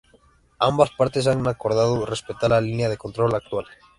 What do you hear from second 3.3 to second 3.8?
actual.